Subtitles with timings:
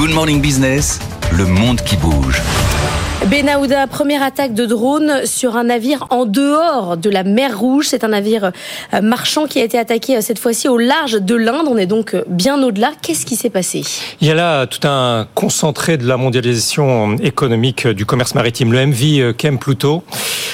[0.00, 0.98] Good Morning Business,
[1.30, 2.40] le monde qui bouge.
[3.26, 7.84] Benahouda, première attaque de drone sur un navire en dehors de la mer Rouge.
[7.88, 8.50] C'est un navire
[8.94, 11.66] euh, marchand qui a été attaqué euh, cette fois-ci au large de l'Inde.
[11.68, 12.92] On est donc euh, bien au-delà.
[13.02, 13.82] Qu'est-ce qui s'est passé?
[14.22, 18.72] Il y a là tout un concentré de la mondialisation économique du commerce maritime.
[18.72, 20.02] Le MV Kem Pluto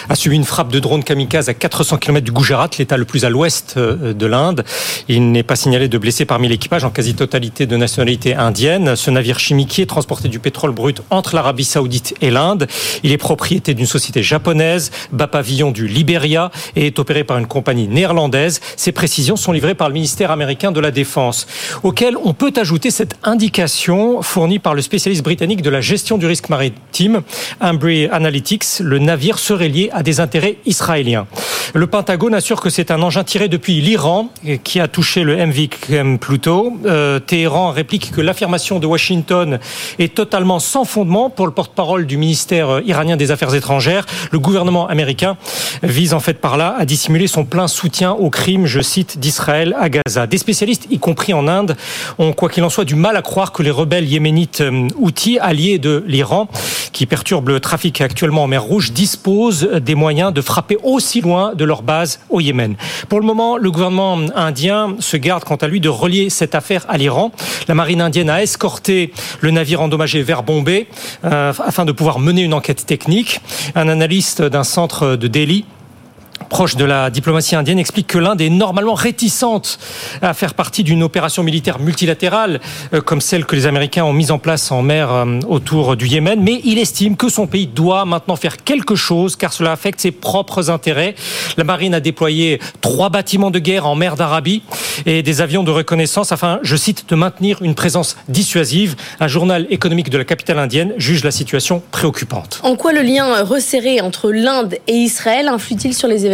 [0.09, 3.25] a subi une frappe de drone kamikaze à 400 km du Gujarat, l'état le plus
[3.25, 4.65] à l'ouest de l'Inde.
[5.09, 8.97] Il n'est pas signalé de blessés parmi l'équipage, en quasi-totalité de nationalité indienne.
[8.97, 12.67] Ce navire chimiquier transportait du pétrole brut entre l'Arabie saoudite et l'Inde.
[13.03, 17.47] Il est propriété d'une société japonaise, bas pavillon du Liberia, et est opéré par une
[17.47, 18.61] compagnie néerlandaise.
[18.77, 21.47] Ces précisions sont livrées par le ministère américain de la Défense,
[21.83, 26.27] auquel on peut ajouter cette indication fournie par le spécialiste britannique de la gestion du
[26.27, 27.23] risque maritime,
[27.61, 28.81] Ambry Analytics.
[28.81, 31.27] Le navire serait lié des intérêts israéliens.
[31.75, 34.31] Le Pentagone assure que c'est un engin tiré depuis l'Iran
[34.65, 36.73] qui a touché le MV Pluto.
[36.87, 39.59] Euh, Téhéran réplique que l'affirmation de Washington
[39.99, 44.07] est totalement sans fondement pour le porte-parole du ministère euh, iranien des Affaires étrangères.
[44.31, 45.37] Le gouvernement américain
[45.83, 49.77] vise en fait par là à dissimuler son plein soutien aux crimes, je cite, d'Israël
[49.79, 50.27] à Gaza.
[50.27, 51.77] Des spécialistes, y compris en Inde,
[52.19, 55.39] ont quoi qu'il en soit du mal à croire que les rebelles yéménites euh, outils
[55.39, 56.49] alliés de l'Iran,
[56.93, 61.55] qui perturbent le trafic actuellement en mer Rouge, disposent des moyens de frapper aussi loin
[61.55, 62.77] de leur base au Yémen.
[63.09, 66.85] Pour le moment, le gouvernement indien se garde quant à lui de relier cette affaire
[66.89, 67.33] à l'Iran.
[67.69, 70.89] La marine indienne a escorté le navire endommagé vers Bombay
[71.25, 73.41] euh, afin de pouvoir mener une enquête technique.
[73.75, 75.65] Un analyste d'un centre de Delhi
[76.39, 79.79] proche de la diplomatie indienne, explique que l'Inde est normalement réticente
[80.23, 82.61] à faire partie d'une opération militaire multilatérale
[82.95, 86.07] euh, comme celle que les Américains ont mise en place en mer euh, autour du
[86.07, 90.01] Yémen, mais il estime que son pays doit maintenant faire quelque chose car cela affecte
[90.01, 91.15] ses propres intérêts.
[91.57, 94.63] La marine a déployé trois bâtiments de guerre en mer d'Arabie
[95.05, 98.97] et des avions de reconnaissance afin, je cite, de maintenir une présence dissuasive.
[99.21, 102.61] Un journal économique de la capitale indienne juge la situation préoccupante.
[102.63, 106.26] En quoi le lien resserré entre l'Inde et Israël influe-t-il sur les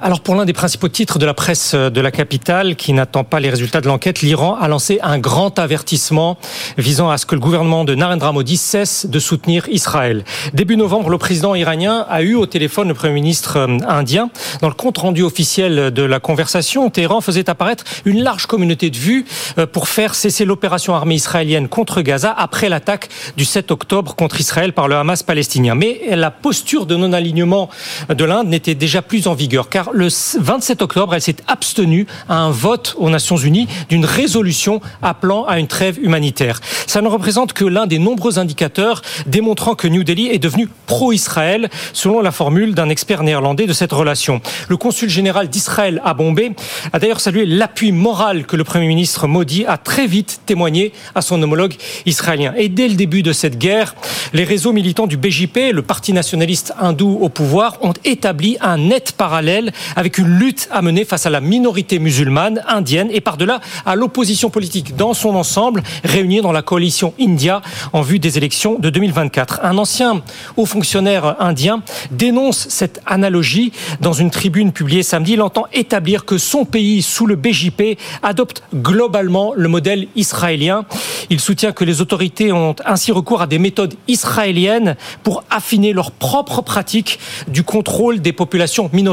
[0.00, 3.40] alors pour l'un des principaux titres de la presse de la capitale qui n'attend pas
[3.40, 6.38] les résultats de l'enquête, l'Iran a lancé un grand avertissement
[6.78, 10.24] visant à ce que le gouvernement de Narendra Modi cesse de soutenir Israël.
[10.54, 14.30] Début novembre, le président iranien a eu au téléphone le Premier ministre euh, indien.
[14.60, 18.96] Dans le compte rendu officiel de la conversation, Téhéran faisait apparaître une large communauté de
[18.96, 19.24] vues
[19.58, 24.40] euh, pour faire cesser l'opération armée israélienne contre Gaza après l'attaque du 7 octobre contre
[24.40, 25.74] Israël par le Hamas palestinien.
[25.74, 27.68] Mais la posture de non-alignement
[28.08, 32.36] de l'Inde n'était déjà plus en vigueur, car le 27 octobre, elle s'est abstenue à
[32.36, 36.60] un vote aux Nations Unies d'une résolution appelant à une trêve humanitaire.
[36.86, 41.70] Ça ne représente que l'un des nombreux indicateurs démontrant que New Delhi est devenu pro-Israël,
[41.92, 44.40] selon la formule d'un expert néerlandais de cette relation.
[44.68, 46.52] Le consul général d'Israël à Bombay
[46.92, 51.22] a d'ailleurs salué l'appui moral que le Premier ministre Modi a très vite témoigné à
[51.22, 51.74] son homologue
[52.06, 52.54] israélien.
[52.56, 53.94] Et dès le début de cette guerre,
[54.32, 59.12] les réseaux militants du BJP, le parti nationaliste hindou au pouvoir, ont établi un net
[59.22, 63.94] parallèle avec une lutte à mener face à la minorité musulmane indienne et par-delà à
[63.94, 67.62] l'opposition politique dans son ensemble réunie dans la coalition India
[67.92, 69.60] en vue des élections de 2024.
[69.62, 70.22] Un ancien
[70.56, 75.34] haut fonctionnaire indien dénonce cette analogie dans une tribune publiée samedi.
[75.34, 80.84] Il entend établir que son pays, sous le BJP, adopte globalement le modèle israélien.
[81.30, 86.10] Il soutient que les autorités ont ainsi recours à des méthodes israéliennes pour affiner leurs
[86.10, 89.11] propres pratiques du contrôle des populations minoritaires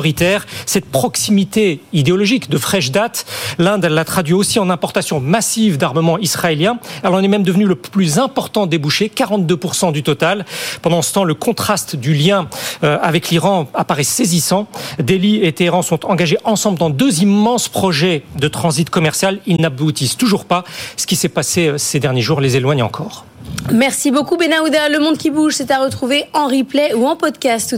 [0.66, 3.26] cette proximité idéologique de fraîche date,
[3.58, 6.80] l'Inde l'a traduit aussi en importation massive d'armements israéliens.
[7.04, 10.46] Elle en est même devenue le plus important débouché, 42% du total.
[10.82, 12.48] Pendant ce temps, le contraste du lien
[12.84, 14.68] euh, avec l'Iran apparaît saisissant.
[15.00, 19.40] Delhi et Téhéran sont engagés ensemble dans deux immenses projets de transit commercial.
[19.46, 20.64] Ils n'aboutissent toujours pas.
[20.98, 23.26] Ce qui s'est passé euh, ces derniers jours les éloigne encore.
[23.72, 24.90] Merci beaucoup Benahouda.
[24.90, 27.78] Le monde qui bouge, c'est à retrouver en replay ou en podcast.